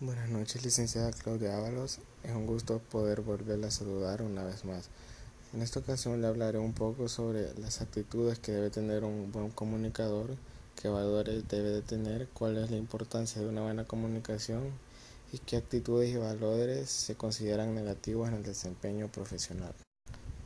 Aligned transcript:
Buenas 0.00 0.28
noches, 0.28 0.64
licenciada 0.64 1.10
Claudia 1.10 1.56
Ábalos. 1.56 1.98
Es 2.22 2.30
un 2.30 2.46
gusto 2.46 2.78
poder 2.78 3.20
volverla 3.20 3.66
a 3.66 3.72
saludar 3.72 4.22
una 4.22 4.44
vez 4.44 4.64
más. 4.64 4.90
En 5.52 5.60
esta 5.60 5.80
ocasión 5.80 6.20
le 6.20 6.28
hablaré 6.28 6.60
un 6.60 6.72
poco 6.72 7.08
sobre 7.08 7.52
las 7.58 7.80
actitudes 7.80 8.38
que 8.38 8.52
debe 8.52 8.70
tener 8.70 9.02
un 9.02 9.32
buen 9.32 9.50
comunicador, 9.50 10.36
qué 10.80 10.88
valores 10.88 11.48
debe 11.48 11.70
de 11.70 11.82
tener, 11.82 12.28
cuál 12.28 12.58
es 12.58 12.70
la 12.70 12.76
importancia 12.76 13.42
de 13.42 13.48
una 13.48 13.62
buena 13.62 13.86
comunicación 13.86 14.70
y 15.32 15.38
qué 15.38 15.56
actitudes 15.56 16.10
y 16.10 16.16
valores 16.16 16.88
se 16.88 17.16
consideran 17.16 17.74
negativos 17.74 18.28
en 18.28 18.34
el 18.34 18.44
desempeño 18.44 19.08
profesional. 19.08 19.74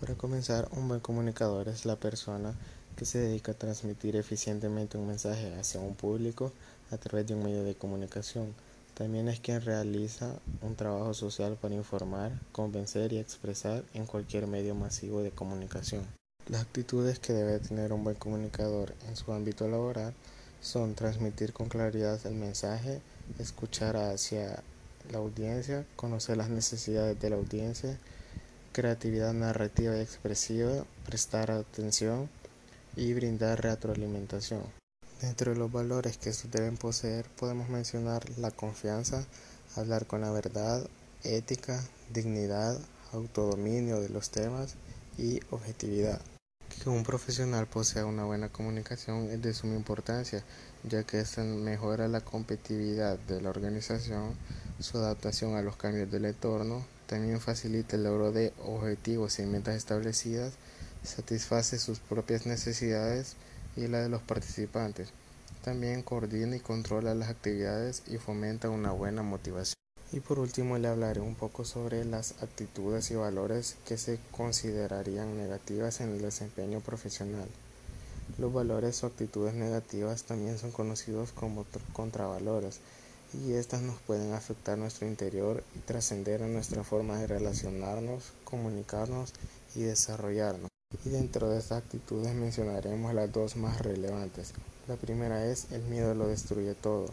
Para 0.00 0.16
comenzar, 0.16 0.68
un 0.72 0.88
buen 0.88 0.98
comunicador 0.98 1.68
es 1.68 1.84
la 1.84 1.94
persona 1.94 2.52
que 2.96 3.04
se 3.04 3.20
dedica 3.20 3.52
a 3.52 3.58
transmitir 3.58 4.16
eficientemente 4.16 4.98
un 4.98 5.06
mensaje 5.06 5.54
hacia 5.54 5.78
un 5.78 5.94
público 5.94 6.50
a 6.90 6.96
través 6.96 7.28
de 7.28 7.34
un 7.34 7.44
medio 7.44 7.62
de 7.62 7.76
comunicación 7.76 8.52
también 8.96 9.28
es 9.28 9.40
quien 9.40 9.60
realiza 9.60 10.36
un 10.62 10.74
trabajo 10.74 11.12
social 11.12 11.58
para 11.60 11.74
informar, 11.74 12.32
convencer 12.50 13.12
y 13.12 13.18
expresar 13.18 13.84
en 13.92 14.06
cualquier 14.06 14.46
medio 14.46 14.74
masivo 14.74 15.20
de 15.22 15.30
comunicación. 15.30 16.02
Las 16.48 16.62
actitudes 16.62 17.18
que 17.18 17.34
debe 17.34 17.58
tener 17.58 17.92
un 17.92 18.04
buen 18.04 18.16
comunicador 18.16 18.94
en 19.06 19.16
su 19.16 19.30
ámbito 19.34 19.68
laboral 19.68 20.14
son 20.62 20.94
transmitir 20.94 21.52
con 21.52 21.68
claridad 21.68 22.18
el 22.26 22.36
mensaje, 22.36 23.02
escuchar 23.38 23.98
hacia 23.98 24.62
la 25.12 25.18
audiencia, 25.18 25.84
conocer 25.94 26.38
las 26.38 26.48
necesidades 26.48 27.20
de 27.20 27.28
la 27.28 27.36
audiencia, 27.36 27.98
creatividad 28.72 29.34
narrativa 29.34 29.94
y 29.94 30.00
expresiva, 30.00 30.86
prestar 31.04 31.50
atención 31.50 32.30
y 32.96 33.12
brindar 33.12 33.60
retroalimentación. 33.62 34.62
Dentro 35.20 35.52
de 35.52 35.58
los 35.58 35.72
valores 35.72 36.18
que 36.18 36.28
estos 36.28 36.50
deben 36.50 36.76
poseer 36.76 37.24
podemos 37.38 37.70
mencionar 37.70 38.22
la 38.38 38.50
confianza, 38.50 39.24
hablar 39.74 40.06
con 40.06 40.20
la 40.20 40.30
verdad, 40.30 40.86
ética, 41.22 41.82
dignidad, 42.12 42.78
autodominio 43.12 44.02
de 44.02 44.10
los 44.10 44.28
temas 44.28 44.74
y 45.16 45.40
objetividad. 45.50 46.20
Que 46.68 46.90
un 46.90 47.02
profesional 47.02 47.66
posea 47.66 48.04
una 48.04 48.24
buena 48.24 48.50
comunicación 48.50 49.30
es 49.30 49.40
de 49.40 49.54
suma 49.54 49.74
importancia, 49.74 50.44
ya 50.84 51.04
que 51.04 51.20
esto 51.20 51.42
mejora 51.42 52.08
la 52.08 52.20
competitividad 52.20 53.18
de 53.20 53.40
la 53.40 53.48
organización, 53.48 54.34
su 54.80 54.98
adaptación 54.98 55.56
a 55.56 55.62
los 55.62 55.76
cambios 55.76 56.10
del 56.10 56.26
entorno, 56.26 56.84
también 57.06 57.40
facilita 57.40 57.96
el 57.96 58.04
logro 58.04 58.32
de 58.32 58.52
objetivos 58.62 59.38
y 59.38 59.46
metas 59.46 59.76
establecidas, 59.76 60.52
satisface 61.02 61.78
sus 61.78 62.00
propias 62.00 62.44
necesidades, 62.44 63.36
y 63.76 63.88
la 63.88 64.00
de 64.00 64.08
los 64.08 64.22
participantes. 64.22 65.10
También 65.62 66.02
coordina 66.02 66.56
y 66.56 66.60
controla 66.60 67.14
las 67.14 67.28
actividades 67.28 68.02
y 68.06 68.18
fomenta 68.18 68.70
una 68.70 68.92
buena 68.92 69.22
motivación. 69.22 69.74
Y 70.12 70.20
por 70.20 70.38
último 70.38 70.78
le 70.78 70.88
hablaré 70.88 71.20
un 71.20 71.34
poco 71.34 71.64
sobre 71.64 72.04
las 72.04 72.40
actitudes 72.42 73.10
y 73.10 73.16
valores 73.16 73.76
que 73.84 73.98
se 73.98 74.20
considerarían 74.30 75.36
negativas 75.36 76.00
en 76.00 76.10
el 76.10 76.22
desempeño 76.22 76.80
profesional. 76.80 77.48
Los 78.38 78.52
valores 78.52 79.02
o 79.02 79.08
actitudes 79.08 79.54
negativas 79.54 80.22
también 80.24 80.58
son 80.58 80.70
conocidos 80.70 81.32
como 81.32 81.66
contravalores 81.92 82.80
y 83.34 83.54
estas 83.54 83.82
nos 83.82 83.98
pueden 84.00 84.32
afectar 84.34 84.78
nuestro 84.78 85.06
interior 85.06 85.64
y 85.74 85.80
trascender 85.80 86.42
en 86.42 86.52
nuestra 86.52 86.84
forma 86.84 87.18
de 87.18 87.26
relacionarnos, 87.26 88.32
comunicarnos 88.44 89.32
y 89.74 89.80
desarrollarnos. 89.82 90.70
Y 91.04 91.10
dentro 91.10 91.48
de 91.50 91.58
estas 91.58 91.84
actitudes 91.84 92.34
mencionaremos 92.34 93.14
las 93.14 93.32
dos 93.32 93.56
más 93.56 93.80
relevantes. 93.80 94.52
La 94.88 94.96
primera 94.96 95.46
es 95.46 95.70
el 95.70 95.82
miedo 95.82 96.14
lo 96.14 96.26
destruye 96.26 96.74
todo. 96.74 97.08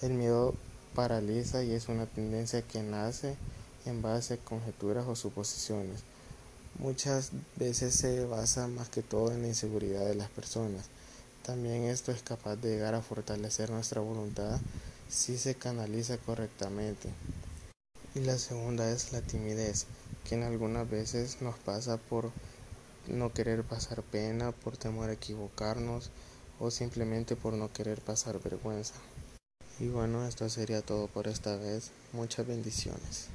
El 0.00 0.14
miedo 0.14 0.54
paraliza 0.94 1.62
y 1.62 1.72
es 1.72 1.88
una 1.88 2.06
tendencia 2.06 2.62
que 2.62 2.82
nace 2.82 3.36
en 3.84 4.00
base 4.00 4.34
a 4.34 4.36
conjeturas 4.38 5.06
o 5.06 5.14
suposiciones. 5.14 6.02
Muchas 6.78 7.30
veces 7.56 7.94
se 7.94 8.24
basa 8.26 8.66
más 8.68 8.88
que 8.88 9.02
todo 9.02 9.32
en 9.32 9.42
la 9.42 9.48
inseguridad 9.48 10.06
de 10.06 10.14
las 10.14 10.30
personas. 10.30 10.86
También 11.44 11.84
esto 11.84 12.12
es 12.12 12.22
capaz 12.22 12.56
de 12.56 12.70
llegar 12.70 12.94
a 12.94 13.02
fortalecer 13.02 13.70
nuestra 13.70 14.00
voluntad 14.00 14.58
si 15.08 15.36
se 15.36 15.54
canaliza 15.54 16.16
correctamente. 16.18 17.10
Y 18.14 18.20
la 18.20 18.38
segunda 18.38 18.90
es 18.90 19.12
la 19.12 19.20
timidez, 19.20 19.86
que 20.24 20.34
en 20.34 20.42
algunas 20.42 20.88
veces 20.88 21.42
nos 21.42 21.56
pasa 21.58 21.96
por 21.96 22.32
no 23.10 23.32
querer 23.32 23.62
pasar 23.62 24.02
pena, 24.02 24.52
por 24.52 24.76
temor 24.76 25.10
a 25.10 25.14
equivocarnos 25.14 26.10
o 26.58 26.70
simplemente 26.70 27.36
por 27.36 27.54
no 27.54 27.72
querer 27.72 28.00
pasar 28.00 28.40
vergüenza. 28.40 28.94
Y 29.78 29.88
bueno, 29.88 30.26
esto 30.26 30.48
sería 30.48 30.82
todo 30.82 31.06
por 31.08 31.26
esta 31.26 31.56
vez. 31.56 31.90
Muchas 32.12 32.46
bendiciones. 32.46 33.28